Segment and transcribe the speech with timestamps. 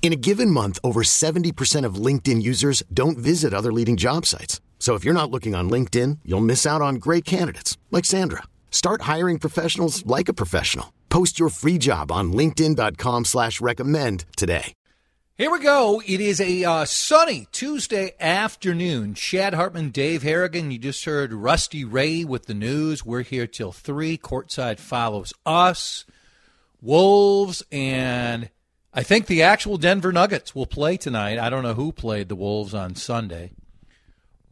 [0.00, 4.62] In a given month, over 70% of LinkedIn users don't visit other leading job sites.
[4.78, 8.44] So if you're not looking on LinkedIn, you'll miss out on great candidates like Sandra.
[8.70, 10.94] Start hiring professionals like a professional.
[11.10, 14.72] Post your free job on LinkedIn.com slash recommend today.
[15.36, 16.02] Here we go.
[16.04, 19.14] It is a uh, sunny Tuesday afternoon.
[19.14, 20.72] Chad Hartman, Dave Harrigan.
[20.72, 23.04] You just heard Rusty Ray with the news.
[23.04, 24.18] We're here till 3.
[24.18, 26.04] Courtside follows us.
[26.82, 28.50] Wolves and
[28.92, 31.38] I think the actual Denver Nuggets will play tonight.
[31.38, 33.52] I don't know who played the Wolves on Sunday,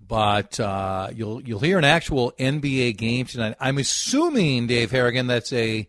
[0.06, 3.56] but uh, you'll you'll hear an actual NBA game tonight.
[3.58, 5.88] I'm assuming Dave Harrigan that's a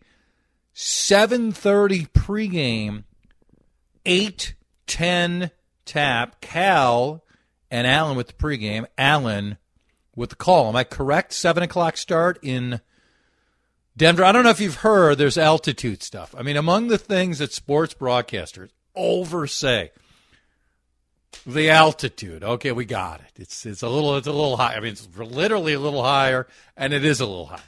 [0.73, 3.03] 7:30 pregame,
[4.05, 5.51] 8:10
[5.85, 6.39] tap.
[6.41, 7.23] Cal
[7.69, 8.85] and Allen with the pregame.
[8.97, 9.57] Allen
[10.15, 10.69] with the call.
[10.69, 11.33] Am I correct?
[11.33, 12.79] Seven o'clock start in
[13.97, 16.35] Denver, I don't know if you've heard, there's altitude stuff.
[16.37, 19.91] I mean, among the things that sports broadcasters oversay,
[21.47, 22.43] the altitude.
[22.43, 23.41] Okay, we got it.
[23.41, 24.75] It's it's a little it's a little high.
[24.75, 27.59] I mean, it's literally a little higher, and it is a little higher.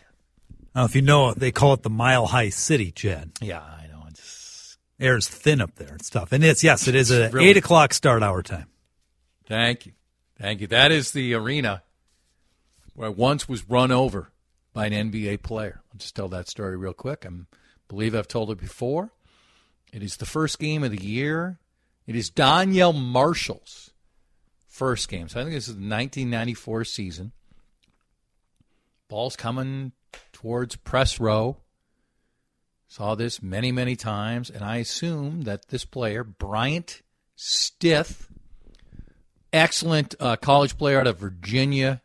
[0.75, 3.31] Now, if you know, they call it the Mile High City, Chad.
[3.41, 4.03] Yeah, I know.
[4.07, 7.57] It's air's thin up there and stuff, and it's yes, it is a really eight
[7.57, 8.67] o'clock start hour time.
[9.47, 9.93] Thank you,
[10.37, 10.67] thank you.
[10.67, 11.81] That is the arena
[12.93, 14.29] where I once was run over
[14.79, 15.81] by an NBA player.
[15.91, 17.25] I'll just tell that story real quick.
[17.25, 17.31] I
[17.89, 19.11] believe I've told it before.
[19.91, 21.59] It is the first game of the year.
[22.07, 23.91] It is Donyell Marshall's
[24.69, 25.27] first game.
[25.27, 27.33] So I think this is the 1994 season.
[29.09, 29.91] Ball's coming
[30.31, 31.57] towards press row.
[32.87, 37.01] Saw this many, many times, and I assume that this player, Bryant
[37.35, 38.29] Stith,
[39.51, 42.01] excellent uh, college player out of Virginia,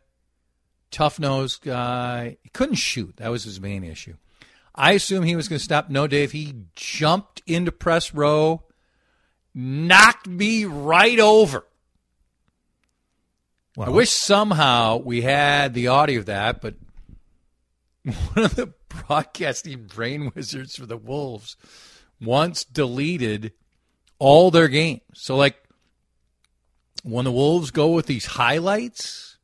[0.95, 2.37] tough nosed guy.
[2.41, 3.17] He couldn't shoot.
[3.17, 4.15] That was his main issue.
[4.73, 5.89] I assume he was going to stop.
[5.89, 6.31] No, Dave.
[6.31, 8.63] He jumped into press row,
[9.53, 11.65] knocked me right over.
[13.75, 13.87] Wow.
[13.87, 16.75] I wish somehow we had the audio of that, but
[18.03, 21.57] one of the broadcasting brain wizards for the Wolves
[22.21, 23.51] once deleted
[24.17, 25.01] all their games.
[25.13, 25.57] So, like,
[27.03, 29.34] when the Wolves go with these highlights,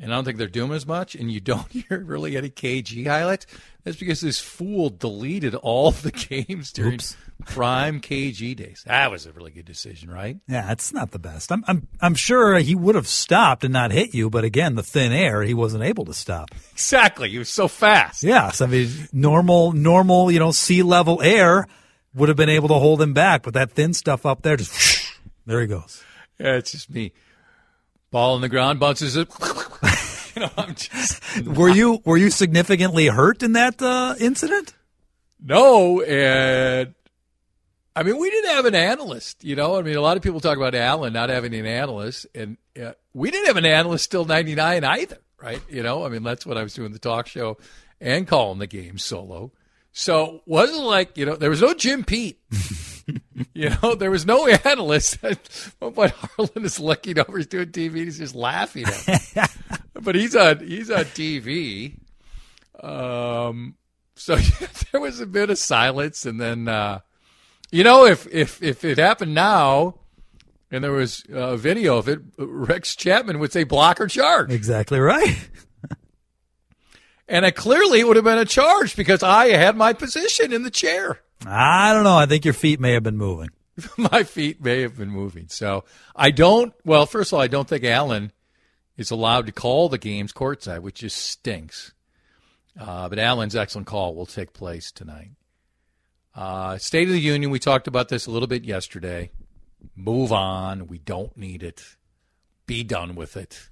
[0.00, 3.06] and I don't think they're doing as much, and you don't hear really any KG
[3.06, 3.46] highlights.
[3.84, 6.10] That's because this fool deleted all the
[6.46, 7.16] games during Oops.
[7.46, 8.82] prime KG days.
[8.86, 10.36] That was a really good decision, right?
[10.48, 11.50] Yeah, it's not the best.
[11.52, 14.82] I'm I'm I'm sure he would have stopped and not hit you, but again, the
[14.82, 16.50] thin air, he wasn't able to stop.
[16.72, 17.30] Exactly.
[17.30, 18.22] He was so fast.
[18.22, 21.66] Yes, I mean normal normal, you know, sea level air
[22.14, 25.12] would have been able to hold him back, but that thin stuff up there just
[25.46, 26.02] there he goes.
[26.38, 27.12] Yeah, it's just me.
[28.10, 29.28] Ball on the ground, bounces it.
[30.40, 34.74] Know, I'm just Were you were you significantly hurt in that uh, incident?
[35.42, 36.94] no, and
[37.96, 39.44] I mean, we didn't have an analyst.
[39.44, 42.26] You know, I mean, a lot of people talk about Allen not having an analyst,
[42.34, 45.60] and uh, we didn't have an analyst till '99 either, right?
[45.68, 47.58] You know, I mean, that's when I was doing the talk show
[48.00, 49.52] and calling the game solo.
[49.92, 52.40] So wasn't like you know there was no Jim Pete.
[53.54, 55.18] you know, there was no analyst.
[55.80, 59.50] But Harlan is looking over, he's doing TV, he's just laughing at.
[60.02, 61.96] But he's on he's on TV.
[62.82, 63.76] Um,
[64.14, 64.36] so
[64.92, 67.00] there was a bit of silence, and then uh,
[67.70, 69.94] you know, if if if it happened now,
[70.70, 74.98] and there was a video of it, Rex Chapman would say block or charge, Exactly
[75.00, 75.48] right.
[77.28, 80.70] and it clearly would have been a charge because I had my position in the
[80.70, 81.20] chair.
[81.46, 82.16] I don't know.
[82.16, 83.48] I think your feet may have been moving.
[83.96, 85.46] my feet may have been moving.
[85.48, 85.84] So
[86.14, 86.74] I don't.
[86.84, 88.32] Well, first of all, I don't think Allen
[89.00, 91.92] is allowed to call the games courtside, which just stinks.
[92.78, 95.30] Uh, but Allen's excellent call will take place tonight.
[96.34, 99.30] Uh, State of the Union, we talked about this a little bit yesterday.
[99.96, 100.86] Move on.
[100.86, 101.82] We don't need it.
[102.66, 103.70] Be done with it.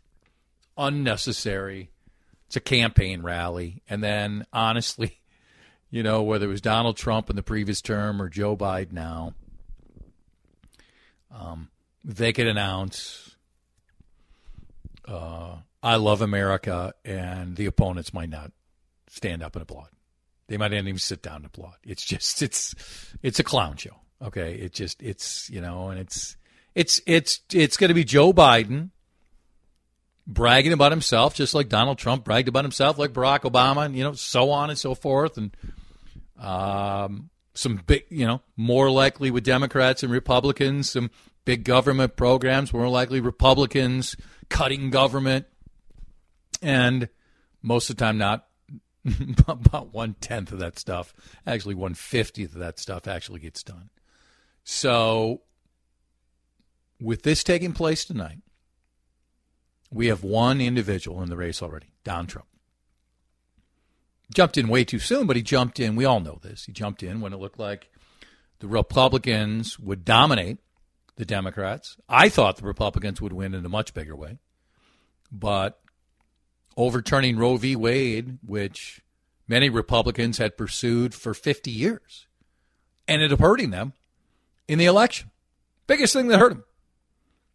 [0.77, 1.91] Unnecessary.
[2.47, 3.83] It's a campaign rally.
[3.89, 5.21] And then, honestly,
[5.91, 9.35] you know, whether it was Donald Trump in the previous term or Joe Biden now,
[11.31, 11.69] um,
[12.03, 13.28] they could announce,
[15.09, 18.53] uh, I love America, and the opponents might not
[19.09, 19.89] stand up and applaud.
[20.49, 21.77] They might not even sit down and applaud.
[21.83, 22.75] It's just, it's,
[23.23, 23.97] it's a clown show.
[24.21, 24.55] Okay.
[24.55, 26.37] It just, it's, you know, and it's,
[26.75, 28.91] it's, it's, it's going to be Joe Biden
[30.27, 34.05] bragging about himself, just like Donald Trump bragged about himself, like Barack Obama, and, you
[34.05, 35.39] know, so on and so forth.
[35.39, 35.57] And,
[36.39, 41.11] um, some big, you know, more likely with Democrats and Republicans, some
[41.49, 44.15] big government programs, more likely Republicans
[44.51, 45.47] cutting government,
[46.61, 47.09] and
[47.63, 48.47] most of the time not
[49.49, 51.15] about one tenth of that stuff,
[51.47, 53.89] actually one fiftieth of that stuff actually gets done.
[54.63, 55.41] So,
[57.01, 58.41] with this taking place tonight,
[59.91, 62.47] we have one individual in the race already, Don Trump
[64.35, 65.97] jumped in way too soon, but he jumped in.
[65.97, 66.67] We all know this.
[66.67, 67.91] He jumped in when it looked like
[68.59, 70.59] the Republicans would dominate
[71.19, 71.97] the Democrats.
[72.09, 74.39] I thought the Republicans would win in a much bigger way.
[75.31, 75.79] But
[76.77, 77.77] overturning Roe v.
[77.77, 79.03] Wade, which
[79.47, 82.27] many Republicans had pursued for 50 years,
[83.07, 83.93] ended up hurting them
[84.69, 85.31] in the election.
[85.89, 86.65] Biggest thing that hurt them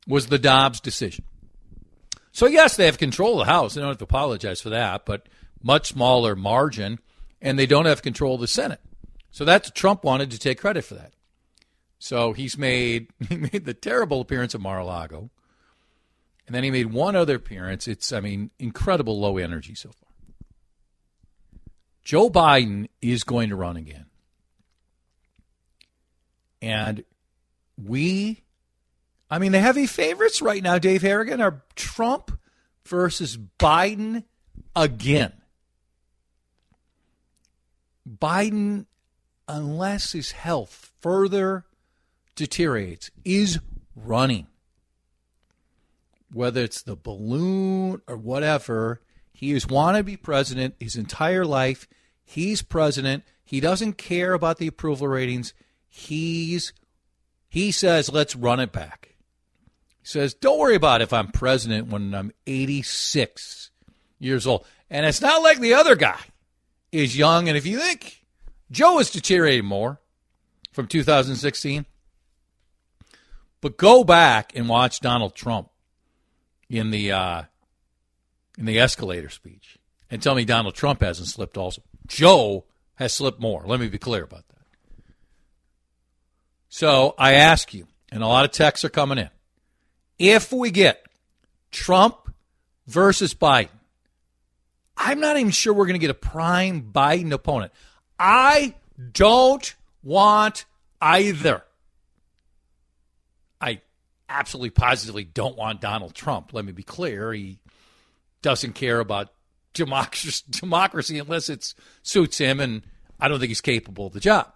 [0.07, 1.23] was the Dobbs decision.
[2.33, 3.73] So, yes, they have control of the House.
[3.73, 5.05] They don't have to apologize for that.
[5.05, 5.29] But
[5.61, 6.99] much smaller margin,
[7.41, 8.81] and they don't have control of the Senate.
[9.31, 11.13] So that's Trump wanted to take credit for that.
[12.03, 15.29] So he's made he made the terrible appearance at Mar-a-Lago,
[16.45, 17.87] and then he made one other appearance.
[17.87, 20.09] It's I mean incredible low energy so far.
[22.03, 24.07] Joe Biden is going to run again,
[26.61, 27.05] and
[27.81, 28.43] we,
[29.29, 32.37] I mean the heavy favorites right now, Dave Harrigan, are Trump
[32.85, 34.25] versus Biden
[34.75, 35.31] again.
[38.05, 38.87] Biden,
[39.47, 41.63] unless his health further
[42.35, 43.59] deteriorates, is
[43.95, 44.47] running.
[46.31, 49.01] Whether it's the balloon or whatever,
[49.31, 51.87] he has wanted to be president his entire life.
[52.23, 53.23] He's president.
[53.43, 55.53] He doesn't care about the approval ratings.
[55.87, 56.73] He's
[57.49, 59.15] he says, let's run it back.
[60.01, 63.69] He says, don't worry about if I'm president when I'm 86
[64.17, 64.65] years old.
[64.89, 66.19] And it's not like the other guy
[66.91, 67.47] is young.
[67.47, 68.25] And if you think
[68.71, 70.01] Joe is deteriorating more
[70.71, 71.85] from 2016,
[73.63, 75.69] but go back and watch Donald Trump
[76.69, 77.43] in the uh,
[78.57, 79.79] in the escalator speech
[80.11, 81.81] and tell me Donald Trump hasn't slipped also.
[82.05, 82.65] Joe
[82.95, 83.63] has slipped more.
[83.65, 84.65] Let me be clear about that.
[86.67, 89.29] So I ask you, and a lot of texts are coming in.
[90.19, 91.01] If we get
[91.71, 92.17] Trump
[92.85, 93.69] versus Biden,
[94.97, 97.71] I'm not even sure we're going to get a prime Biden opponent.
[98.19, 98.75] I
[99.13, 99.73] don't
[100.03, 100.65] want
[101.01, 101.63] either.
[104.29, 106.53] Absolutely positively don't want Donald Trump.
[106.53, 107.33] Let me be clear.
[107.33, 107.59] He
[108.41, 109.33] doesn't care about
[109.73, 112.83] democracy, unless it suits him, and
[113.19, 114.51] I don't think he's capable of the job.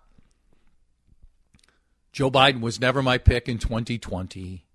[2.12, 4.66] Joe Biden was never my pick in 2020.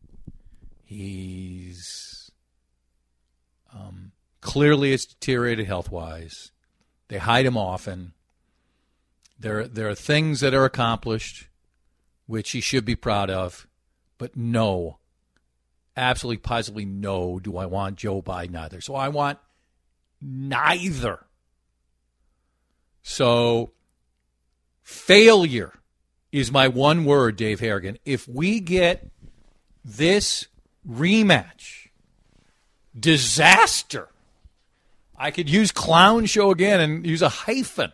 [0.85, 2.31] He's
[3.75, 4.13] um,
[4.43, 6.51] Clearly, it's deteriorated health wise.
[7.09, 8.13] They hide him often.
[9.39, 11.49] There, there are things that are accomplished
[12.27, 13.67] which he should be proud of,
[14.23, 14.99] but no,
[15.97, 18.81] absolutely positively no, do I want Joe Biden either.
[18.81, 19.41] So I want
[20.21, 21.27] neither.
[23.03, 23.73] So
[24.85, 25.73] failure
[26.31, 27.99] is my one word, Dave Harrigan.
[28.05, 29.11] If we get
[29.85, 30.47] this
[30.89, 31.89] rematch,
[32.97, 34.09] disaster
[35.17, 37.93] I could use clown show again and use a hyphen.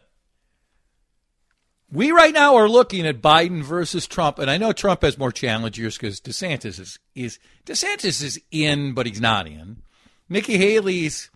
[1.90, 5.32] We right now are looking at Biden versus Trump, and I know Trump has more
[5.32, 9.82] challengers because DeSantis is, is DeSantis is in, but he's not in.
[10.28, 11.30] Nikki Haley's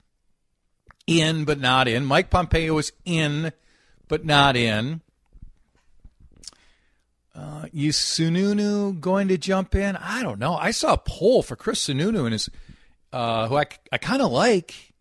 [1.07, 2.05] in, but not in.
[2.05, 3.53] Mike Pompeo is in,
[4.09, 5.01] but not in.
[7.35, 9.97] Uh, is Sununu going to jump in?
[9.97, 10.55] I don't know.
[10.55, 12.51] I saw a poll for Chris Sununu and his,
[13.11, 14.93] uh, who I, I kind of like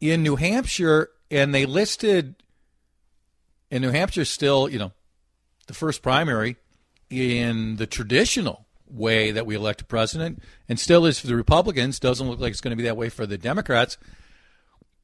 [0.00, 2.34] in New Hampshire, and they listed
[3.70, 4.92] in New Hampshire still, you know,
[5.66, 6.56] the first primary
[7.10, 11.98] in the traditional way that we elect a president, and still is for the Republicans.
[11.98, 13.98] Doesn't look like it's going to be that way for the Democrats.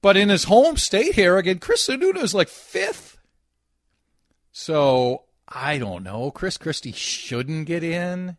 [0.01, 3.19] But in his home state here, again, Chris Sununu is like fifth.
[4.51, 6.31] So I don't know.
[6.31, 8.37] Chris Christie shouldn't get in.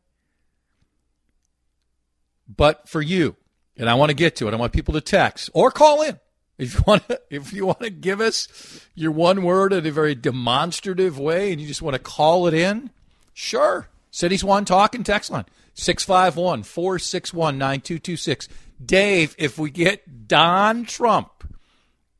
[2.47, 3.35] But for you,
[3.77, 6.19] and I want to get to it, I want people to text or call in
[6.63, 9.91] If you want to, if you want to give us your one word in a
[9.91, 12.89] very demonstrative way, and you just want to call it in,
[13.33, 13.87] sure.
[14.11, 18.47] Cities One Talking text line 651 461 9226.
[18.83, 21.29] Dave, if we get Don Trump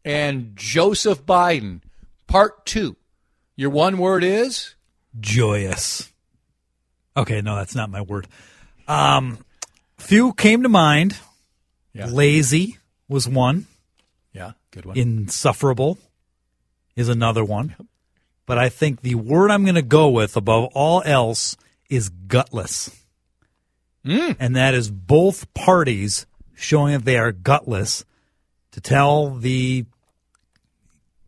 [0.04, 1.82] and Joseph Biden,
[2.28, 2.96] part two,
[3.56, 4.76] your one word is
[5.20, 6.12] Joyous.
[7.16, 8.28] Okay, no, that's not my word.
[8.88, 9.38] Um,
[9.98, 11.16] few came to mind.
[11.94, 12.08] Yeah.
[12.08, 13.68] Lazy was one.
[14.74, 14.98] Good one.
[14.98, 15.98] Insufferable
[16.96, 17.76] is another one.
[18.46, 21.56] But I think the word I'm going to go with above all else
[21.90, 22.92] is gutless.
[24.06, 24.36] Mm.
[24.40, 26.26] And that is both parties
[26.56, 28.04] showing that they are gutless
[28.72, 29.86] to tell the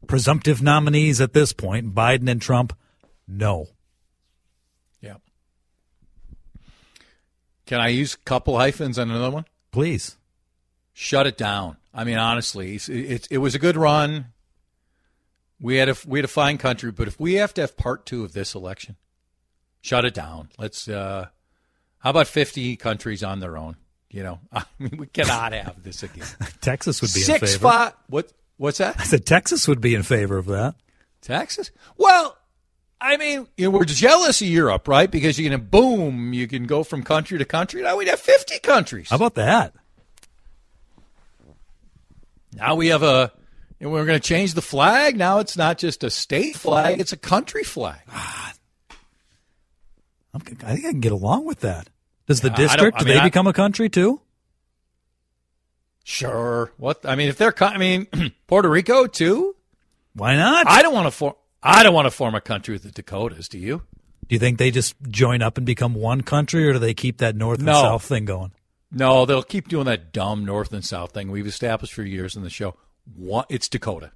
[0.07, 2.75] presumptive nominees at this point, Biden and Trump,
[3.27, 3.67] no.
[4.99, 5.15] yeah.
[7.65, 9.45] Can I use couple hyphens on another one?
[9.71, 10.17] Please.
[10.97, 11.75] Shut it down.
[11.93, 14.27] I mean, honestly, it's, it, it was a good run.
[15.59, 18.05] We had a we had a fine country, but if we have to have part
[18.05, 18.95] two of this election,
[19.81, 20.49] shut it down.
[20.57, 20.87] Let's.
[20.87, 21.27] uh
[21.99, 23.75] How about fifty countries on their own?
[24.09, 26.27] You know, I mean, we cannot have this again.
[26.61, 27.61] Texas would be in Six favor.
[27.63, 27.93] five.
[28.07, 28.31] What?
[28.57, 28.97] What's that?
[28.99, 30.75] I said Texas would be in favor of that.
[31.21, 31.71] Texas?
[31.97, 32.37] Well,
[33.01, 35.11] I mean, you know, we're jealous of Europe, right?
[35.11, 37.81] Because you can boom, you can go from country to country.
[37.81, 39.09] Now we'd have fifty countries.
[39.09, 39.73] How about that?
[42.55, 43.31] Now we have a.
[43.79, 45.17] And we're going to change the flag.
[45.17, 47.99] Now it's not just a state flag; it's a country flag.
[48.09, 48.53] Ah.
[50.33, 51.89] I'm, I think I can get along with that.
[52.27, 54.21] Does the Yeah, district, I do mean, they I- become a country too?
[56.03, 56.71] Sure.
[56.77, 57.05] What?
[57.05, 58.07] I mean, if they're, I mean,
[58.47, 59.55] Puerto Rico too.
[60.13, 60.67] Why not?
[60.67, 61.33] I don't want to form.
[61.63, 63.49] I don't want to form a country with the Dakotas.
[63.49, 63.81] Do you?
[64.27, 67.17] do you think they just join up and become one country, or do they keep
[67.17, 67.73] that north and No.
[67.73, 68.51] south thing going?
[68.97, 72.43] No, they'll keep doing that dumb North and South thing we've established for years in
[72.43, 72.77] the show.
[73.13, 73.45] What?
[73.49, 74.13] It's Dakota.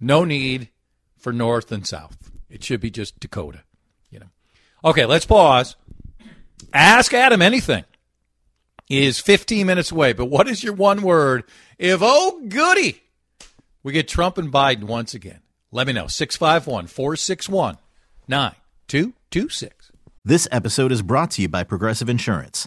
[0.00, 0.70] No need
[1.18, 2.30] for North and South.
[2.48, 3.62] It should be just Dakota.
[4.10, 4.30] You know.
[4.82, 5.76] Okay, let's pause.
[6.72, 7.84] Ask Adam anything.
[8.88, 11.44] Is 15 minutes away, but what is your one word?
[11.78, 13.02] If oh goody,
[13.82, 15.40] we get Trump and Biden once again.
[15.70, 16.06] Let me know.
[16.06, 17.76] 651 461
[18.28, 19.92] 9226.
[20.24, 22.66] This episode is brought to you by Progressive Insurance.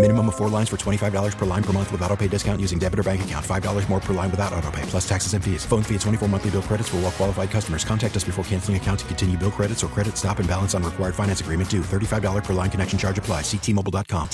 [0.00, 2.78] Minimum of four lines for $25 per line per month with auto pay discount using
[2.78, 3.44] debit or bank account.
[3.44, 5.66] $5 more per line without auto pay, plus taxes and fees.
[5.66, 7.84] Phone fee at 24 monthly bill credits for all well qualified customers.
[7.84, 10.84] Contact us before canceling account to continue bill credits or credit stop and balance on
[10.84, 11.80] required finance agreement due.
[11.80, 13.40] $35 per line connection charge apply.
[13.42, 14.28] Ctmobile.com.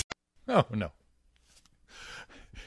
[0.49, 0.91] Oh no.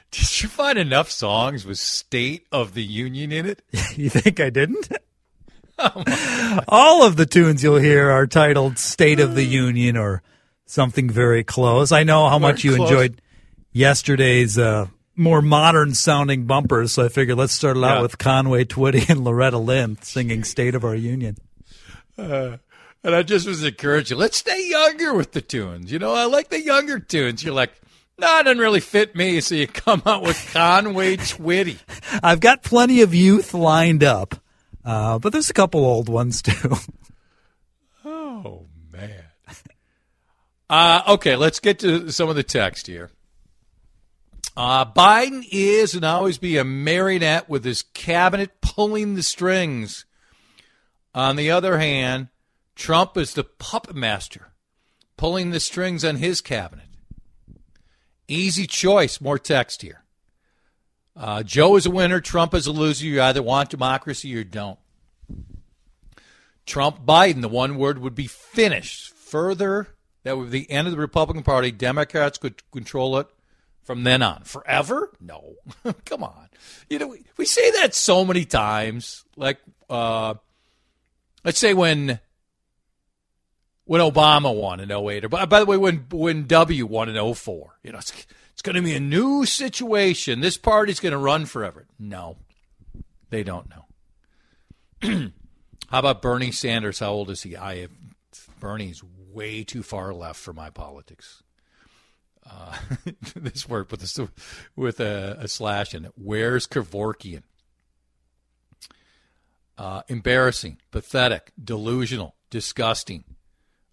[0.09, 3.61] Did you find enough songs with State of the Union in it?
[3.95, 4.89] You think I didn't?
[5.79, 10.23] Oh, all of the tunes you'll hear are titled State of the Union or
[10.67, 11.91] something very close.
[11.91, 12.89] I know how much you close.
[12.91, 13.21] enjoyed
[13.71, 18.01] yesterday's uh, more modern sounding bumpers, so I figured let's start it out Yeah.
[18.03, 21.37] with Conway Twitty and Loretta Lynn singing State of Our Union.
[22.17, 25.91] And I just was encouraging, let's stay younger with the tunes.
[25.91, 27.43] You know, I like the younger tunes.
[27.43, 27.71] You're like,
[28.19, 29.39] no, it doesn't really fit me.
[29.39, 31.77] So you come out with Conway Twitty.
[32.23, 34.35] I've got plenty of youth lined up,
[34.83, 36.75] uh, but there's a couple old ones too.
[38.03, 39.23] Oh, man.
[40.69, 43.09] Uh, okay, let's get to some of the text here.
[44.55, 50.05] Uh, Biden is and always be a marionette with his cabinet pulling the strings.
[51.13, 52.29] On the other hand,
[52.75, 54.47] Trump is the puppet master
[55.15, 56.85] pulling the strings on his cabinet.
[58.27, 59.21] Easy choice.
[59.21, 60.03] More text here.
[61.15, 62.19] Uh, Joe is a winner.
[62.19, 63.05] Trump is a loser.
[63.05, 64.79] You either want democracy or don't.
[66.65, 69.13] Trump Biden, the one word would be finished.
[69.13, 69.87] Further,
[70.23, 71.71] that would be the end of the Republican Party.
[71.71, 73.27] Democrats could control it
[73.83, 74.43] from then on.
[74.43, 75.11] Forever?
[75.21, 75.55] No.
[76.05, 76.49] Come on.
[76.89, 79.23] You know, we, we say that so many times.
[79.35, 79.59] Like,
[79.89, 80.35] uh,
[81.43, 82.19] let's say when
[83.85, 87.79] when Obama won in 08, or by, the way, when when W won in 04.
[87.83, 88.11] You know, it's,
[88.51, 90.41] it's going to be a new situation.
[90.41, 91.87] This party's going to run forever.
[91.97, 92.35] No,
[93.29, 95.31] they don't know.
[95.89, 96.99] How about Bernie Sanders?
[96.99, 97.55] How old is he?
[97.55, 97.91] I have,
[98.59, 99.01] Bernie's
[99.37, 101.43] way too far left for my politics.
[102.43, 102.75] Uh,
[103.35, 104.29] this word with a,
[104.75, 106.11] with a, a, slash in it.
[106.15, 107.43] Where's Kevorkian?
[109.77, 113.25] Uh, embarrassing, pathetic, delusional, disgusting.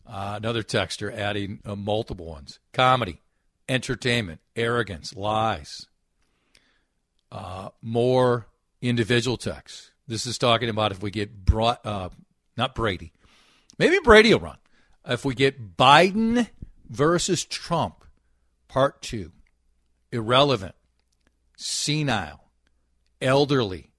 [0.07, 2.59] Uh, another texter adding uh, multiple ones.
[2.73, 3.21] Comedy,
[3.69, 5.87] entertainment, arrogance, lies.
[7.31, 8.47] Uh, more
[8.81, 9.91] individual texts.
[10.07, 11.85] This is talking about if we get brought,
[12.57, 13.13] not Brady,
[13.79, 14.59] maybe Brady will run.
[15.07, 16.49] If we get Biden
[16.89, 18.05] versus Trump,
[18.69, 19.33] part two,
[20.11, 20.75] irrelevant,
[21.57, 22.49] senile,
[23.21, 23.93] elderly,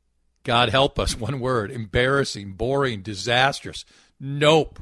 [0.44, 3.86] God help us, one word, embarrassing, boring, disastrous.
[4.20, 4.80] Nope.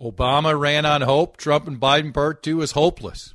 [0.00, 1.36] Obama ran on hope.
[1.36, 3.34] Trump and Biden part two is hopeless.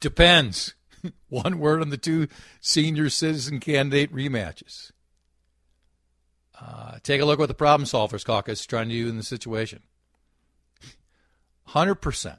[0.00, 0.74] Depends.
[1.28, 2.28] one word on the two
[2.60, 4.92] senior citizen candidate rematches.
[6.60, 9.16] Uh, take a look at what the Problem Solvers Caucus is trying to do in
[9.16, 9.82] the situation.
[11.68, 12.38] 100%.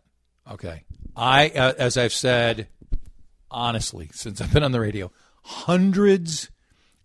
[0.52, 0.84] Okay.
[1.16, 2.68] I, uh, as I've said,
[3.52, 5.12] honestly, since I've been on the radio,
[5.44, 6.50] hundreds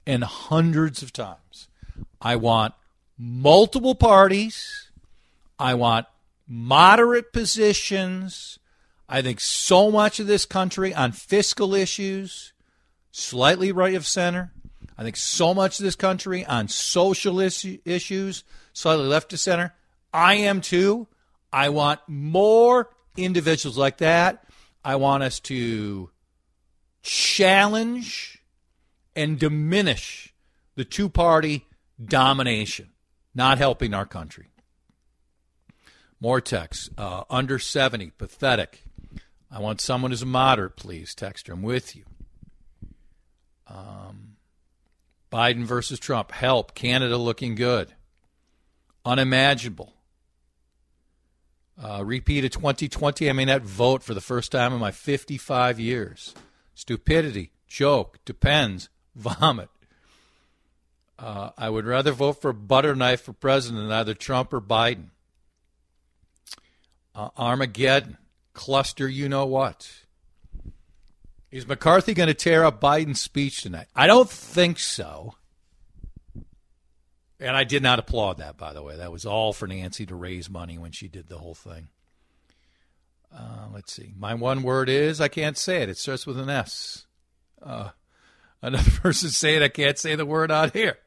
[0.07, 1.69] and hundreds of times,
[2.21, 2.75] I want
[3.19, 4.91] multiple parties.
[5.59, 6.07] I want
[6.47, 8.59] moderate positions.
[9.09, 12.53] I think so much of this country on fiscal issues,
[13.13, 14.53] slightly right of center,
[14.97, 19.75] I think so much of this country on social issue, issues, slightly left to center.
[20.13, 21.09] I am too.
[21.55, 24.45] I want more individuals like that.
[24.85, 26.11] I want us to
[27.01, 28.43] challenge
[29.15, 30.35] and diminish
[30.75, 31.65] the two party
[32.05, 32.91] domination,
[33.37, 34.49] not helping our country.
[36.19, 36.91] More text.
[36.99, 38.83] Uh, under 70, pathetic.
[39.49, 41.15] I want someone who's a moderate, please.
[41.15, 42.03] Text I'm with you.
[43.69, 44.39] Um,
[45.31, 46.33] Biden versus Trump.
[46.33, 46.75] Help.
[46.75, 47.95] Canada looking good.
[49.05, 49.94] Unimaginable.
[51.83, 53.29] Uh, repeat of 2020.
[53.29, 56.35] I may not vote for the first time in my 55 years.
[56.75, 57.51] Stupidity.
[57.67, 58.19] Joke.
[58.25, 58.89] Depends.
[59.17, 59.69] Vomit.
[61.19, 64.61] Uh, I would rather vote for a butter knife for president than either Trump or
[64.61, 65.11] Biden.
[67.15, 68.19] Uh, Armageddon.
[68.53, 69.91] Cluster, you know what.
[71.51, 73.87] Is McCarthy going to tear up Biden's speech tonight?
[73.95, 75.35] I don't think so.
[77.41, 78.97] And I did not applaud that, by the way.
[78.97, 81.89] That was all for Nancy to raise money when she did the whole thing.
[83.35, 84.13] Uh, let's see.
[84.17, 85.89] My one word is I can't say it.
[85.89, 87.07] It starts with an S.
[87.61, 87.91] Uh,
[88.63, 90.99] another person saying I can't say the word out here.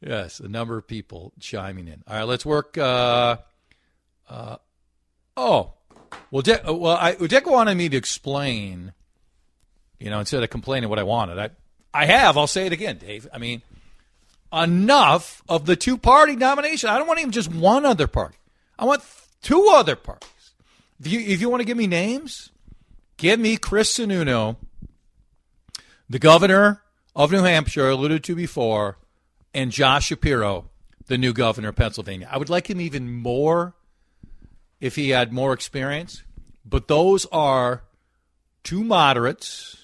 [0.00, 2.02] Yes, a number of people chiming in.
[2.06, 2.76] All right, let's work.
[2.76, 3.36] Uh,
[4.28, 4.56] uh
[5.36, 5.74] oh,
[6.30, 8.92] well, De- well, I, Dick wanted me to explain
[9.98, 11.38] you know, instead of complaining what I wanted.
[11.38, 11.50] I,
[11.92, 12.36] I have.
[12.36, 13.28] I'll say it again, Dave.
[13.32, 13.62] I mean,
[14.52, 16.88] enough of the two party nomination.
[16.88, 18.36] I don't want even just one other party.
[18.78, 19.02] I want
[19.42, 20.28] two other parties.
[21.00, 22.50] If you, if you want to give me names,
[23.16, 24.56] give me Chris Sununu,
[26.08, 26.82] the governor
[27.14, 28.98] of New Hampshire, alluded to before,
[29.54, 30.70] and Josh Shapiro,
[31.06, 32.28] the new governor of Pennsylvania.
[32.30, 33.74] I would like him even more
[34.80, 36.22] if he had more experience.
[36.64, 37.84] But those are
[38.62, 39.77] two moderates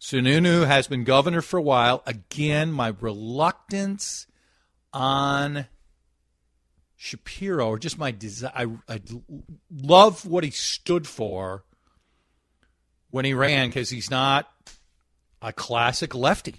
[0.00, 2.02] Sununu has been governor for a while.
[2.06, 4.26] Again, my reluctance
[4.92, 5.66] on
[6.96, 8.80] Shapiro, or just my desire.
[8.88, 9.00] I,
[9.70, 11.64] love what he stood for
[13.10, 14.50] when he ran because he's not
[15.42, 16.56] a classic lefty.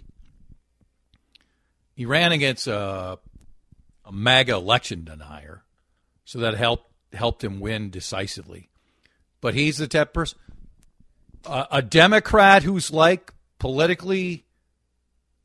[1.93, 3.19] He ran against a,
[4.06, 5.63] a MAGA election denier,
[6.25, 8.69] so that helped helped him win decisively.
[9.41, 10.38] But he's the type person
[11.45, 14.45] a, a Democrat who's like politically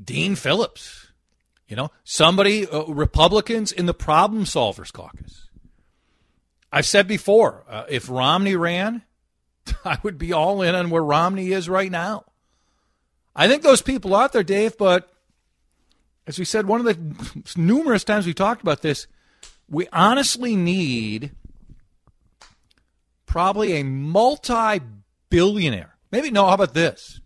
[0.02, 1.08] Dean Phillips,
[1.68, 5.48] you know, somebody, uh, Republicans in the Problem Solvers Caucus.
[6.72, 9.02] I've said before, uh, if Romney ran,
[9.84, 12.24] I would be all in on where Romney is right now.
[13.36, 15.10] I think those people out there, Dave, but
[16.26, 19.06] as we said, one of the numerous times we talked about this,
[19.68, 21.32] we honestly need
[23.26, 24.80] probably a multi
[25.34, 25.96] billionaire.
[26.12, 27.20] Maybe, no, how about this?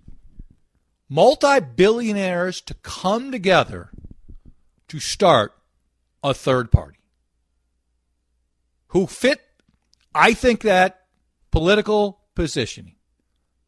[1.09, 3.91] multi billionaires to come together
[4.89, 5.53] to start
[6.23, 6.99] a third party
[8.89, 9.41] who fit,
[10.15, 11.07] I think, that
[11.51, 12.97] political positioning.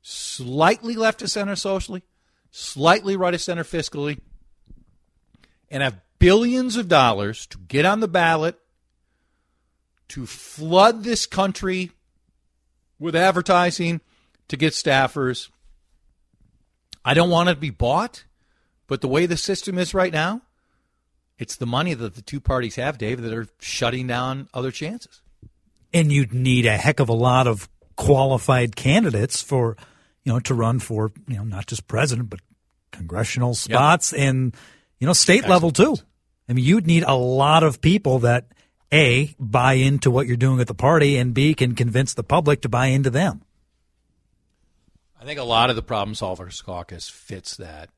[0.02, 2.02] Slightly left of center socially,
[2.50, 4.18] slightly right of center fiscally,
[5.70, 8.58] and have billions of dollars to get on the ballot
[10.08, 11.92] to flood this country
[12.98, 14.00] with advertising
[14.50, 15.48] to get staffers.
[17.04, 18.24] I don't want it to be bought,
[18.86, 20.42] but the way the system is right now,
[21.38, 25.22] it's the money that the two parties have, Dave, that are shutting down other chances.
[25.94, 29.76] And you'd need a heck of a lot of qualified candidates for,
[30.24, 32.40] you know, to run for, you know, not just president, but
[32.90, 34.20] congressional spots yep.
[34.20, 34.54] and,
[34.98, 35.50] you know, state Excellent.
[35.50, 35.96] level too.
[36.48, 38.48] I mean, you'd need a lot of people that
[38.92, 42.62] a buy into what you're doing at the party, and B can convince the public
[42.62, 43.42] to buy into them.
[45.20, 47.90] I think a lot of the problem solvers caucus fits that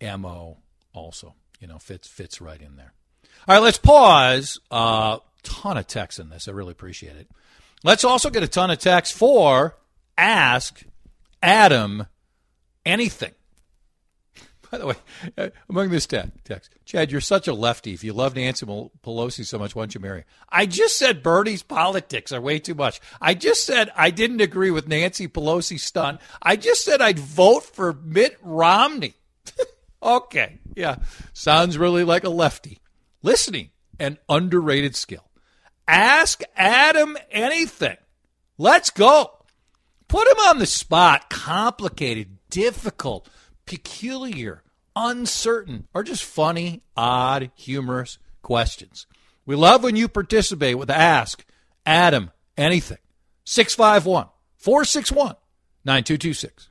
[0.00, 0.58] mo
[0.92, 1.34] also.
[1.58, 2.92] You know, fits fits right in there.
[3.48, 4.60] All right, let's pause.
[4.70, 6.48] A uh, ton of text in this.
[6.48, 7.28] I really appreciate it.
[7.82, 9.76] Let's also get a ton of text for
[10.16, 10.82] ask
[11.42, 12.06] Adam
[12.84, 13.32] anything.
[14.70, 14.94] By the way,
[15.36, 17.92] uh, among this text, Chad, you're such a lefty.
[17.92, 20.24] If you love Nancy Pelosi so much, why don't you marry?
[20.48, 23.00] I just said Bernie's politics are way too much.
[23.20, 26.20] I just said I didn't agree with Nancy Pelosi's stunt.
[26.42, 29.14] I just said I'd vote for Mitt Romney.
[30.02, 30.96] okay, yeah,
[31.32, 32.80] sounds really like a lefty.
[33.22, 35.24] Listening, an underrated skill.
[35.88, 37.96] Ask Adam anything.
[38.58, 39.32] Let's go.
[40.08, 41.30] Put him on the spot.
[41.30, 43.28] Complicated, difficult
[43.66, 44.62] peculiar,
[44.94, 49.06] uncertain, or just funny, odd, humorous questions.
[49.44, 51.44] We love when you participate with Ask
[51.84, 52.98] Adam Anything.
[53.44, 55.36] 651 461
[55.84, 56.70] 9226.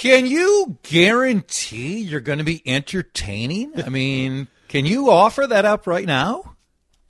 [0.00, 3.74] Can you guarantee you're going to be entertaining?
[3.84, 6.56] I mean, can you offer that up right now?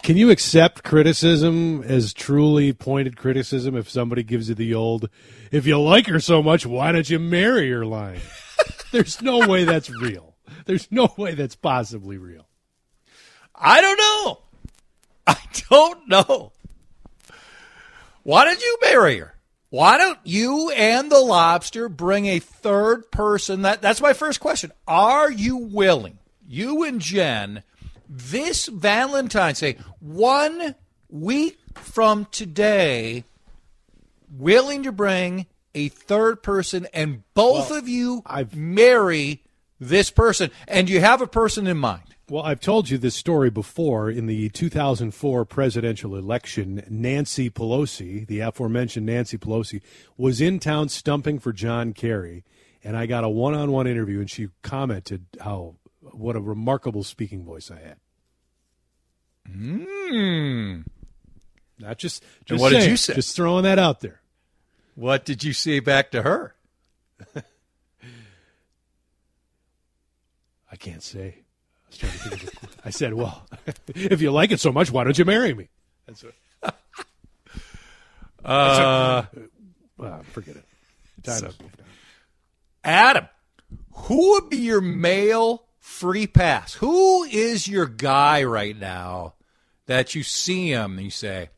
[0.03, 5.09] Can you accept criticism as truly pointed criticism if somebody gives you the old,
[5.53, 8.19] if you like her so much, why don't you marry her line?
[8.91, 10.35] There's no way that's real.
[10.67, 12.49] There's no way that's possibly real.
[13.55, 14.39] I don't know.
[15.29, 15.37] I
[15.71, 16.53] don't know.
[18.25, 19.30] Why did you marry her?
[19.71, 23.63] Why don't you and the lobster bring a third person?
[23.63, 24.73] That that's my first question.
[24.87, 27.63] Are you willing, you and Jen,
[28.09, 30.75] this Valentine's Day, one
[31.09, 33.23] week from today,
[34.37, 39.45] willing to bring a third person and both well, of you I've, marry
[39.79, 42.03] this person and you have a person in mind?
[42.31, 44.09] Well, I've told you this story before.
[44.09, 49.81] In the 2004 presidential election, Nancy Pelosi, the aforementioned Nancy Pelosi,
[50.17, 52.45] was in town stumping for John Kerry,
[52.85, 57.69] and I got a one-on-one interview, and she commented how what a remarkable speaking voice
[57.69, 57.97] I had.
[59.53, 60.83] Hmm.
[61.81, 63.15] Not just, just what saying, did you say?
[63.15, 64.21] Just throwing that out there.
[64.95, 66.55] What did you say back to her?
[70.71, 71.40] I can't say.
[72.03, 72.39] I,
[72.87, 73.47] I said, "Well,
[73.89, 75.69] if you like it so much, why don't you marry me?"
[76.07, 76.35] That's what.
[78.45, 79.23] uh,
[80.01, 80.65] uh, forget it.
[81.25, 81.51] So,
[82.83, 83.29] Adam,
[83.93, 86.75] who would be your male free pass?
[86.75, 89.35] Who is your guy right now
[89.87, 91.51] that you see him and you say,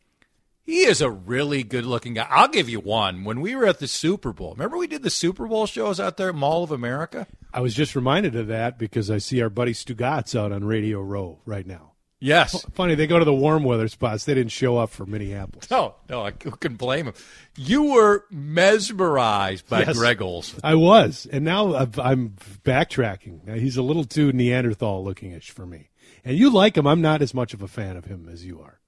[0.64, 2.27] he is a really good looking guy.
[2.31, 3.25] I'll give you one.
[3.25, 6.16] When we were at the Super Bowl, remember we did the Super Bowl shows out
[6.16, 7.27] there at Mall of America?
[7.53, 11.01] I was just reminded of that because I see our buddy Stugatz out on Radio
[11.01, 11.92] Row right now.
[12.25, 12.64] Yes.
[12.75, 14.27] Funny, they go to the warm weather spots.
[14.27, 15.68] They didn't show up for Minneapolis.
[15.68, 17.14] No, no, I couldn't blame him.
[17.57, 20.61] You were mesmerized by yes, Greg Olsen.
[20.62, 23.53] I was, and now I'm backtracking.
[23.59, 25.90] He's a little too Neanderthal lookingish for me.
[26.25, 26.87] And you like him.
[26.87, 28.79] I'm not as much of a fan of him as you are.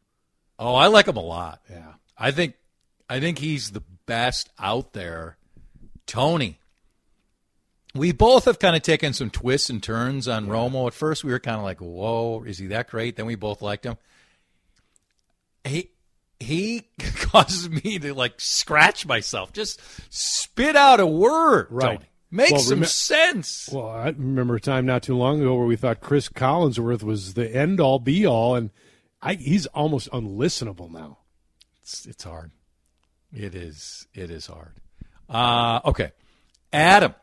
[0.59, 1.61] Oh, I like him a lot.
[1.71, 1.95] Yeah.
[2.17, 2.55] I think
[3.09, 5.37] I think he's the best out there.
[6.07, 6.59] Tony.
[7.95, 10.53] We both have kind of taken some twists and turns on yeah.
[10.53, 10.87] Romo.
[10.89, 13.63] At first we were kind of like, "Whoa, is he that great?" Then we both
[13.63, 13.97] liked him.
[15.65, 15.91] He
[16.41, 19.53] he causes me to like scratch myself.
[19.53, 19.81] Just
[20.13, 21.97] spit out a word, Right.
[21.99, 22.09] Tony.
[22.31, 23.69] Make Well, some remem- sense.
[23.73, 27.35] Well, I remember a time not too long ago where we thought Cris Collinsworth was
[27.35, 28.71] the end all be all, and
[29.25, 31.19] I, he's almost unlistenable now.
[31.83, 32.51] It's, it's hard.
[33.33, 34.07] It is.
[34.15, 34.75] It is hard.
[35.29, 36.13] Uh, okay,
[36.73, 37.15] Adam.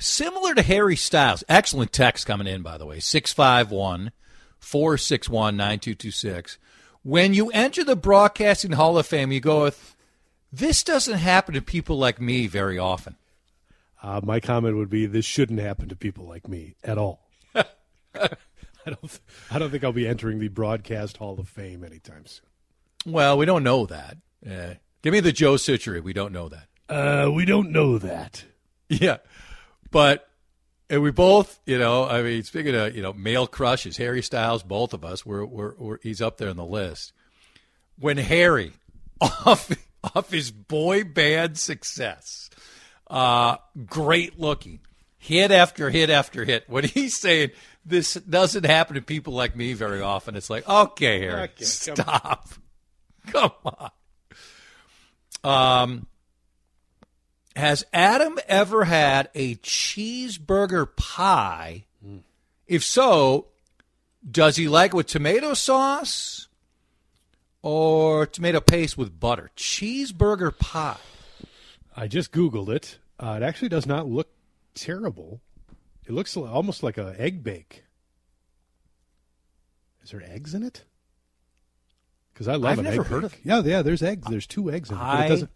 [0.00, 1.42] Similar to Harry Styles.
[1.48, 3.00] Excellent text coming in, by the way.
[3.00, 4.12] 651
[4.58, 6.58] 461 9226.
[7.02, 9.96] When you enter the Broadcasting Hall of Fame, you go with,
[10.52, 13.16] this doesn't happen to people like me very often.
[14.02, 17.27] Uh, my comment would be this shouldn't happen to people like me at all.
[18.92, 19.20] I don't.
[19.50, 22.46] I don't think I'll be entering the broadcast Hall of Fame anytime soon.
[23.06, 24.16] Well, we don't know that.
[24.48, 26.02] Uh, give me the Joe Citrus.
[26.02, 26.68] We don't know that.
[26.88, 28.44] Uh, we don't know that.
[28.88, 29.18] Yeah,
[29.90, 30.28] but
[30.90, 34.62] and we both, you know, I mean, speaking of you know male crushes, Harry Styles,
[34.62, 37.12] both of us, we're, we're, we're he's up there on the list.
[37.98, 38.72] When Harry,
[39.20, 39.70] off
[40.14, 42.48] off his boy band success,
[43.08, 44.80] uh, great looking,
[45.18, 46.64] hit after hit after hit.
[46.68, 47.50] When he's saying
[47.88, 51.64] this doesn't happen to people like me very often, it's like, okay, Harry, Okay, come
[51.66, 52.48] stop,
[53.28, 53.90] come on.
[55.44, 56.06] Um.
[57.56, 61.86] Has Adam ever had a cheeseburger pie?
[62.68, 63.46] If so,
[64.30, 66.46] does he like it with tomato sauce
[67.60, 69.50] or tomato paste with butter?
[69.56, 70.98] Cheeseburger pie.
[71.96, 72.98] I just googled it.
[73.18, 74.28] Uh, it actually does not look
[74.74, 75.40] terrible.
[76.08, 77.84] It looks almost like an egg bake.
[80.02, 80.84] Is there eggs in it?
[82.32, 83.32] Because I love I've an never egg heard bake.
[83.40, 83.82] of- Yeah, yeah.
[83.82, 84.26] There's eggs.
[84.28, 85.00] There's two eggs in it.
[85.00, 85.50] I- it doesn't.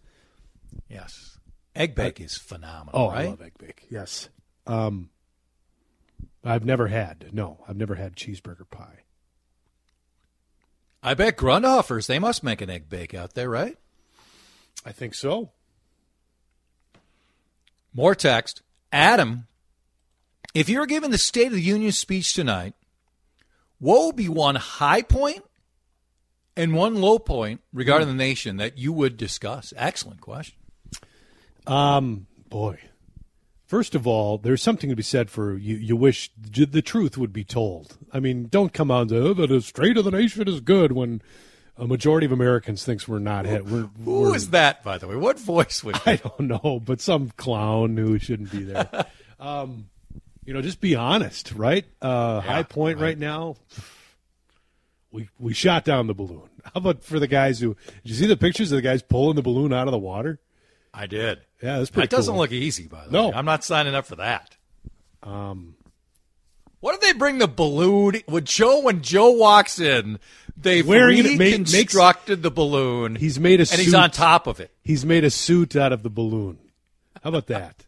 [0.88, 1.38] Yes.
[1.74, 3.26] Egg bake is phenomenal, Oh, right?
[3.26, 3.86] I love egg bake.
[3.88, 4.28] Yes.
[4.66, 5.08] Um,
[6.44, 7.30] I've never had.
[7.32, 9.04] No, I've never had cheeseburger pie.
[11.02, 13.78] I bet Grundhoffers, they must make an egg bake out there, right?
[14.84, 15.52] I think so.
[17.94, 18.62] More text.
[18.92, 19.46] Adam,
[20.54, 22.74] if you were given the State of the Union speech tonight,
[23.78, 25.42] what would be one high point
[26.56, 29.72] and one low point regarding the nation that you would discuss?
[29.76, 30.56] Excellent question.
[31.66, 32.78] Um, boy.
[33.66, 35.76] First of all, there's something to be said for you.
[35.76, 37.96] You wish the truth would be told.
[38.12, 41.22] I mean, don't come on to oh, the state of the nation is good when
[41.78, 43.46] a majority of Americans thinks we're not.
[43.46, 43.64] Hit.
[43.64, 45.16] We're, Who we're, is that, by the way?
[45.16, 49.06] What voice would I don't know, but some clown who shouldn't be there.
[49.40, 49.86] um,
[50.44, 51.84] you know, just be honest, right?
[52.00, 53.18] Uh, high point right.
[53.18, 53.56] now.
[55.10, 56.48] We we shot down the balloon.
[56.64, 57.76] How about for the guys who?
[58.02, 60.40] Did you see the pictures of the guys pulling the balloon out of the water?
[60.94, 61.40] I did.
[61.62, 62.08] Yeah, that's pretty.
[62.08, 63.28] That doesn't look easy, by the No.
[63.28, 63.34] way.
[63.34, 64.56] I'm not signing up for that.
[65.22, 65.74] Um,
[66.80, 68.16] What if they bring the balloon?
[68.26, 70.18] When Joe, when Joe walks in,
[70.56, 73.14] they've Wearing it, ma- makes- reconstructed the balloon.
[73.16, 74.70] He's made a and he's on top of it.
[74.82, 76.58] He's made a suit out of the balloon.
[77.22, 77.84] How about that?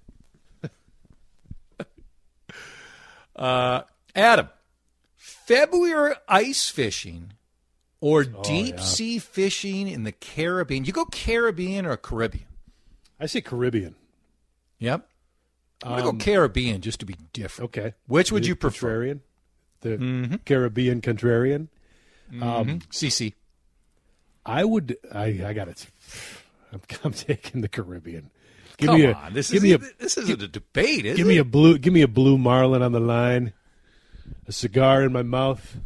[3.36, 3.82] Uh,
[4.14, 4.48] Adam,
[5.16, 7.32] February ice fishing
[8.00, 8.82] or deep yeah.
[8.82, 10.84] sea fishing in the Caribbean?
[10.84, 12.46] You go Caribbean or Caribbean?
[13.18, 13.94] I say Caribbean.
[14.78, 15.08] Yep.
[15.82, 17.70] I'm gonna Um, go Caribbean just to be different.
[17.76, 17.94] Okay.
[18.06, 19.00] Which would The you prefer?
[19.04, 19.20] Contrarian?
[19.80, 20.34] The Mm-hmm.
[20.46, 21.68] Caribbean contrarian.
[22.40, 23.34] Um, CC.
[24.46, 24.96] I would.
[25.12, 25.86] I I got it.
[26.72, 28.30] I'm, I'm taking the Caribbean.
[28.76, 29.12] Give Come me a.
[29.14, 29.78] on, this give is me a.
[29.98, 31.28] this isn't a debate, is Give it?
[31.28, 31.78] me a blue.
[31.78, 33.52] Give me a blue marlin on the line.
[34.46, 35.76] A cigar in my mouth.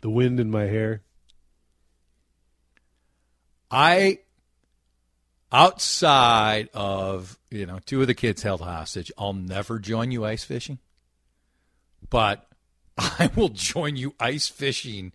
[0.00, 1.02] The wind in my hair.
[3.70, 4.20] I
[5.50, 9.10] outside of you know two of the kids held hostage.
[9.18, 10.78] I'll never join you ice fishing,
[12.10, 12.46] but
[12.98, 15.12] I will join you ice fishing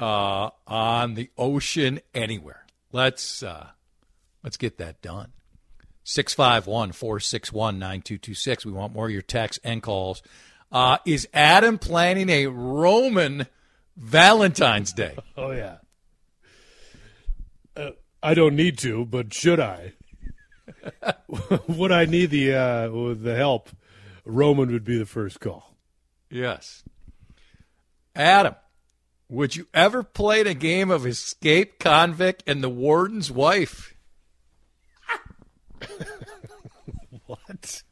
[0.00, 2.64] uh, on the ocean anywhere.
[2.92, 3.68] Let's uh,
[4.42, 5.32] let's get that done.
[6.08, 8.64] 651 461 9226.
[8.64, 10.22] We want more of your texts and calls.
[10.72, 13.46] Uh, is Adam planning a Roman
[13.94, 15.18] Valentine's Day?
[15.36, 15.76] Oh yeah.
[17.76, 17.90] Uh,
[18.22, 19.92] I don't need to, but should I?
[21.68, 23.68] would I need the uh, the help?
[24.24, 25.76] Roman would be the first call.
[26.30, 26.84] Yes.
[28.16, 28.54] Adam,
[29.28, 33.94] would you ever play a game of escape convict and the warden's wife?
[37.26, 37.82] What?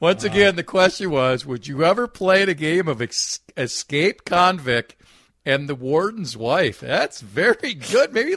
[0.00, 4.96] Once again, the question was Would you ever play a game of ex- escape convict
[5.44, 6.80] and the warden's wife?
[6.80, 8.12] That's very good.
[8.12, 8.36] Maybe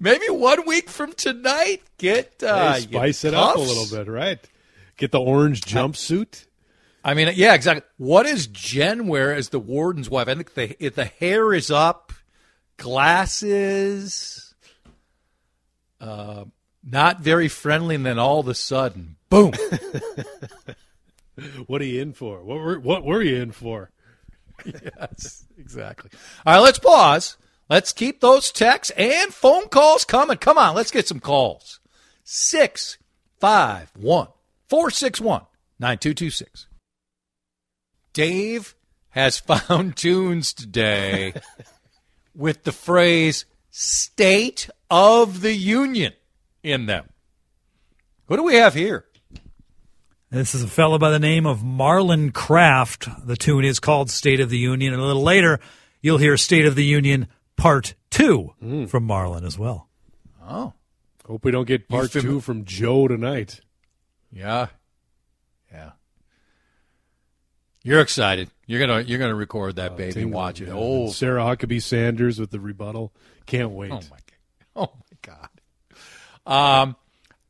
[0.00, 4.38] maybe one week from tonight, get uh, Hey, spice it up a little bit, right?
[4.96, 6.46] Get the orange jumpsuit.
[7.04, 7.84] I mean, yeah, exactly.
[7.96, 10.28] What does Jen wear as the warden's wife?
[10.28, 12.12] I think the if the hair is up,
[12.76, 14.54] glasses,
[16.00, 16.44] uh,
[16.84, 19.52] not very friendly, and then all of a sudden, boom.
[21.66, 22.42] what are you in for?
[22.42, 23.90] What were what were you in for?
[24.64, 26.10] yes, exactly.
[26.44, 27.36] All right, let's pause.
[27.68, 30.36] Let's keep those texts and phone calls coming.
[30.36, 31.80] Come on, let's get some calls.
[32.24, 34.28] 651
[34.68, 35.42] 461
[35.78, 36.66] 9226.
[38.12, 38.74] Dave
[39.10, 41.34] has found tunes today
[42.34, 46.12] with the phrase State of the Union
[46.62, 47.08] in them.
[48.26, 49.04] Who do we have here?
[50.30, 53.08] This is a fellow by the name of Marlon Craft.
[53.26, 54.94] The tune is called State of the Union.
[54.94, 55.60] And a little later,
[56.00, 58.88] you'll hear State of the Union Part 2 Mm.
[58.88, 59.88] from Marlon as well.
[60.42, 60.72] Oh.
[61.26, 63.60] Hope we don't get part fam- two from Joe tonight.
[64.32, 64.68] Yeah.
[65.70, 65.90] Yeah.
[67.84, 68.48] You're excited.
[68.66, 70.68] You're gonna you're gonna record that baby and Tingle, watch it.
[70.68, 70.74] yeah.
[70.74, 73.12] Oh, Sarah Huckabee Sanders with the rebuttal.
[73.46, 73.90] Can't wait.
[73.92, 74.18] Oh my
[74.74, 75.48] Oh my god.
[76.46, 76.96] Um,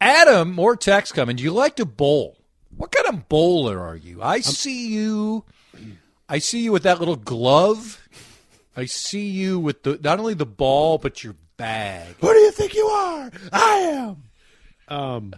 [0.01, 1.37] Adam, more text coming.
[1.37, 2.39] Do you like to bowl?
[2.77, 4.23] What kind of bowler are you?
[4.23, 5.45] I see you.
[6.29, 8.07] I see you with that little glove.
[8.77, 12.15] I see you with the not only the ball but your bag.
[12.21, 13.31] Who do you think you are?
[13.53, 14.23] I am.
[14.89, 15.35] Um,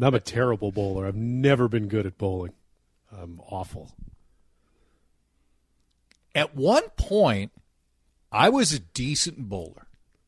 [0.00, 1.06] I'm a terrible bowler.
[1.06, 2.52] I've never been good at bowling.
[3.12, 3.92] I'm awful.
[6.34, 7.52] At one point,
[8.32, 9.86] I was a decent bowler.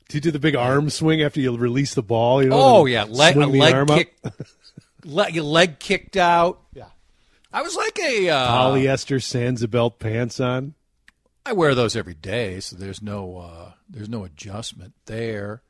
[0.08, 2.42] Do you do the big arm swing after you release the ball?
[2.42, 4.16] You know, oh yeah, leg, a swing the leg kick,
[5.04, 6.60] leg, your leg kicked out.
[6.74, 6.88] Yeah,
[7.52, 10.74] I was like a uh, Polyester Sansabelt pants on.
[11.44, 15.62] I wear those every day, so there's no uh, there's no adjustment there.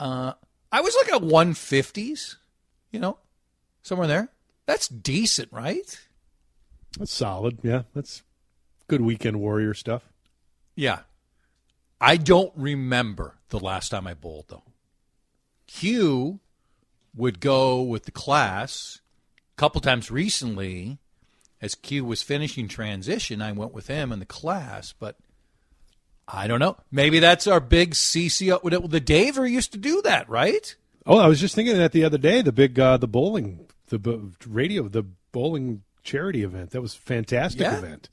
[0.00, 0.32] Uh,
[0.72, 2.36] I was like a 150s,
[2.90, 3.18] you know,
[3.82, 4.28] somewhere there.
[4.66, 5.98] That's decent, right?
[6.98, 7.58] That's solid.
[7.62, 8.22] Yeah, that's
[8.88, 10.02] good weekend warrior stuff.
[10.74, 11.00] Yeah.
[12.00, 14.62] I don't remember the last time I bowled though.
[15.66, 16.40] Q
[17.14, 19.00] would go with the class
[19.56, 20.98] a couple times recently
[21.60, 23.40] as Q was finishing transition.
[23.42, 25.16] I went with him in the class, but
[26.28, 26.76] I don't know.
[26.90, 28.60] Maybe that's our big CCO.
[28.90, 30.74] The Daver used to do that, right?
[31.06, 32.42] Oh, I was just thinking that the other day.
[32.42, 36.70] The big uh, the bowling, the b- radio, the bowling charity event.
[36.70, 37.78] That was a fantastic Yeah.
[37.78, 38.08] event.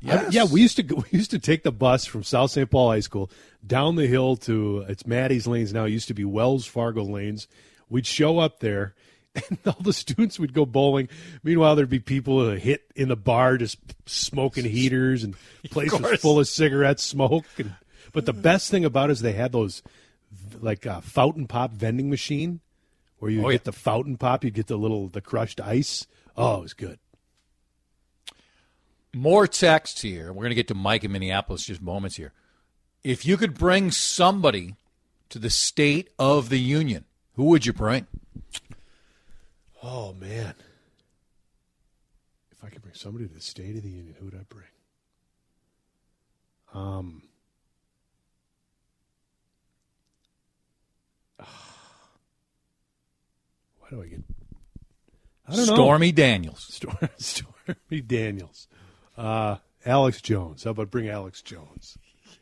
[0.00, 0.26] Yes.
[0.26, 2.70] I- yeah, we used to go, we used to take the bus from South St.
[2.70, 3.30] Paul High School
[3.66, 5.84] down the hill to it's Maddie's Lanes now.
[5.84, 7.48] It used to be Wells Fargo Lanes.
[7.88, 8.94] We'd show up there,
[9.48, 11.08] and all the students would go bowling.
[11.42, 15.92] Meanwhile, there'd be people uh, hit in the bar just smoking heaters, and the place
[15.92, 17.44] was full of cigarette smoke.
[17.58, 17.74] And,
[18.12, 19.82] but the best thing about it is they had those
[20.60, 22.60] like a fountain pop vending machine
[23.18, 23.64] where you Oh, get yeah.
[23.64, 26.06] the fountain pop, you get the little the crushed ice.
[26.36, 26.98] Oh, it was good.
[29.14, 30.28] More text here.
[30.32, 32.32] We're going to get to Mike in Minneapolis just moments here.
[33.06, 34.74] If you could bring somebody
[35.28, 37.04] to the State of the Union,
[37.36, 38.08] who would you bring?
[39.80, 40.54] Oh man.
[42.50, 44.66] If I could bring somebody to the State of the Union, who would I bring?
[46.74, 47.22] Um
[53.78, 54.24] Why do I get
[55.46, 55.74] I don't know.
[55.76, 56.66] Stormy Daniels.
[56.68, 58.66] Storm, Stormy Daniels.
[59.16, 60.64] Uh Alex Jones.
[60.64, 61.96] How about bring Alex Jones?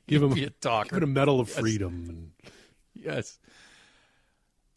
[0.06, 0.96] Give him, a talker.
[0.96, 1.58] give him a Medal of Yes.
[1.58, 2.30] Freedom and
[2.94, 3.38] Yes.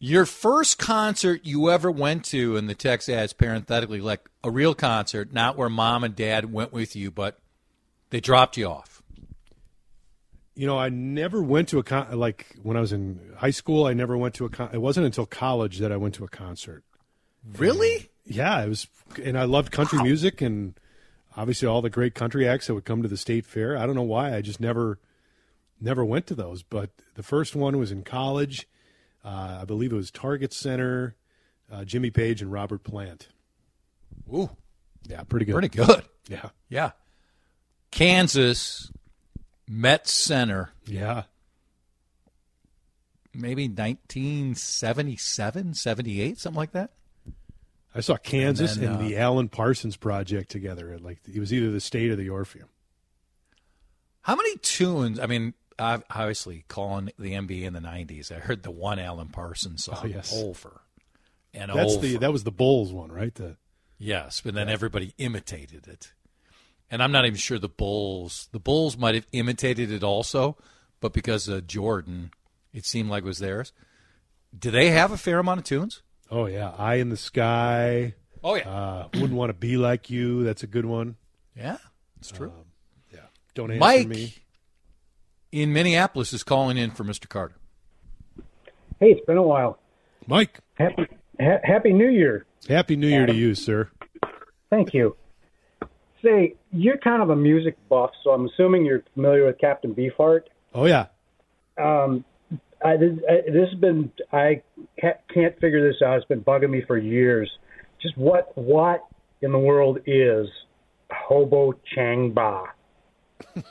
[0.00, 4.74] Your first concert you ever went to, and the text adds parenthetically, like a real
[4.74, 7.40] concert, not where mom and dad went with you, but
[8.10, 9.02] they dropped you off.
[10.54, 13.86] You know, I never went to a con- like when I was in high school.
[13.86, 16.28] I never went to a con- it wasn't until college that I went to a
[16.28, 16.84] concert.
[17.56, 18.08] Really?
[18.24, 18.88] Yeah, it was,
[19.22, 20.78] and I loved country music and
[21.36, 23.76] obviously all the great country acts that would come to the state fair.
[23.76, 24.98] I don't know why I just never,
[25.80, 26.62] never went to those.
[26.62, 28.68] But the first one was in college.
[29.24, 31.16] Uh, I believe it was Target Center,
[31.70, 33.28] uh, Jimmy Page and Robert Plant.
[34.32, 34.50] Ooh,
[35.08, 35.52] Yeah, pretty good.
[35.52, 36.04] pretty good.
[36.28, 36.90] Yeah, Yeah.
[37.90, 38.92] Kansas,
[39.66, 41.24] Met Center, yeah.
[43.34, 46.90] maybe 1977, 78, something like that.
[47.94, 50.98] I saw Kansas and, then, uh, the Alan Parsons Project together.
[50.98, 52.68] Like it was either the state or the Orpheum.
[54.22, 55.18] How many tunes?
[55.18, 58.30] I mean, obviously calling the NBA in the '90s.
[58.32, 60.32] I heard the one Alan Parsons song Oh, yes.
[60.34, 60.80] over
[61.54, 62.06] and That's over.
[62.06, 63.34] the that was the Bulls one, right?
[63.34, 63.56] The
[63.98, 66.12] yes, but then everybody imitated it,
[66.90, 68.48] and I'm not even sure the Bulls.
[68.52, 70.56] The Bulls might have imitated it also,
[71.00, 72.30] but because of Jordan,
[72.72, 73.72] it seemed like it was theirs.
[74.58, 76.02] Do they have a fair amount of tunes?
[76.30, 78.14] oh yeah, Eye in the Sky.
[78.44, 80.44] Oh yeah, Uh, Wouldn't want to be like you.
[80.44, 81.16] That's a good one.
[81.56, 81.78] yeah,
[82.18, 82.52] it's true.
[83.12, 83.20] Yeah.
[83.54, 84.34] Don't answer Mike, me.
[85.52, 87.28] In Minneapolis is calling in for Mr.
[87.28, 87.54] Carter.
[89.00, 89.78] Hey, it's been a while.
[90.26, 90.58] Mike.
[90.74, 91.06] Happy
[91.40, 92.44] ha- Happy New Year.
[92.68, 93.34] Happy New Year Adam.
[93.36, 93.88] to you, sir.
[94.70, 95.16] Thank you.
[96.22, 100.42] Say, you're kind of a music buff, so I'm assuming you're familiar with Captain Beefheart.
[100.74, 101.06] Oh yeah.
[101.80, 102.24] Um,
[102.84, 104.62] I, this, I, this has been I
[105.00, 106.16] ca- can't figure this out.
[106.18, 107.50] It's been bugging me for years.
[108.02, 109.06] Just what what
[109.42, 110.48] in the world is
[111.10, 112.64] Hobo Chang Ba?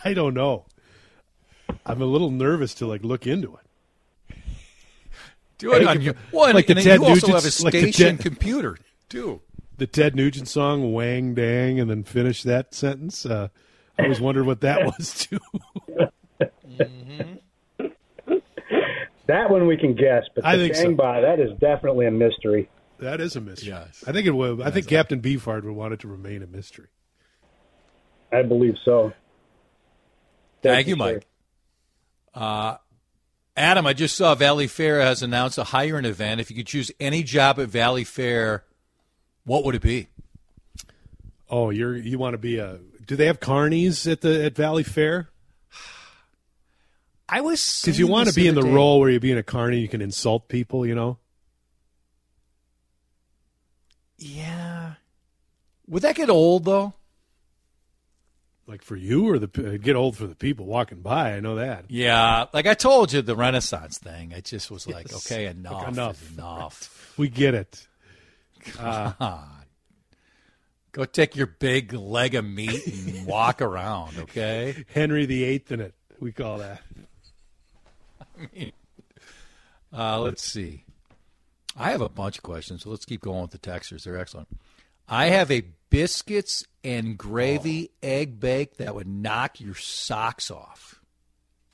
[0.04, 0.66] I don't know.
[1.86, 4.36] I'm a little nervous to like look into it.
[5.58, 7.72] Do it on your well, like the and Ted you also Nugent- have a like
[7.72, 8.78] the station Ted- computer
[9.08, 9.40] too.
[9.76, 13.24] The Ted Nugent song "Wang Dang" and then finish that sentence.
[13.26, 13.48] Uh,
[13.98, 15.38] I always wondered what that was too.
[19.26, 20.82] That one we can guess, but I the think so.
[20.84, 22.68] Chang Ba that is definitely a mystery.
[22.98, 23.68] That is a mystery.
[23.70, 24.02] Yes.
[24.06, 24.60] I think it would.
[24.60, 26.88] I think Captain Beefheart would want it to remain a mystery.
[28.32, 29.12] I believe so.
[30.62, 31.26] Thank you, Mike.
[32.34, 32.76] Uh,
[33.56, 36.40] Adam, I just saw Valleyfair has announced a hiring event.
[36.40, 38.62] If you could choose any job at Valleyfair,
[39.44, 40.08] what would it be?
[41.48, 42.78] Oh, you're you want to be a?
[43.06, 45.26] Do they have carnies at the at Valleyfair?
[47.28, 48.70] I was Because you want to be in the day.
[48.72, 50.86] role where you be in a carny, you can insult people.
[50.86, 51.18] You know.
[54.18, 54.94] Yeah.
[55.88, 56.94] Would that get old though?
[58.70, 61.32] Like for you or the it'd get old for the people walking by.
[61.34, 61.86] I know that.
[61.88, 64.30] Yeah, like I told you, the Renaissance thing.
[64.30, 65.26] It just was like, Yes.
[65.26, 66.32] okay, Like, enough, enough.
[66.32, 66.96] enough.
[67.18, 67.86] We get it.
[68.64, 69.48] Come on.
[70.92, 74.84] Go take your big leg of meat and walk around, okay?
[74.94, 75.94] Henry the Eighth in it.
[76.20, 76.80] We call that.
[79.92, 80.84] Uh, let's see.
[81.76, 84.04] I have a bunch of questions, so let's keep going with the texters.
[84.04, 84.46] They're excellent.
[85.12, 91.00] I have a biscuits and gravy egg bake that would knock your socks off.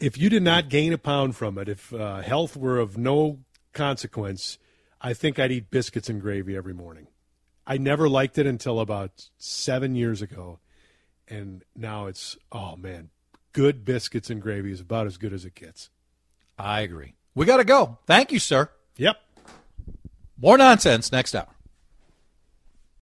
[0.01, 3.41] If you did not gain a pound from it, if uh, health were of no
[3.75, 4.57] consequence,
[5.03, 7.09] I think I'd eat biscuits and gravy every morning.
[7.67, 10.61] I never liked it until about seven years ago,
[11.29, 13.11] and now it's oh man,
[13.53, 15.91] good biscuits and gravy is about as good as it gets.
[16.59, 17.17] I agree.
[17.35, 17.99] We got to go.
[18.07, 18.71] Thank you, sir.
[18.97, 19.19] Yep.
[20.39, 21.56] More nonsense next hour.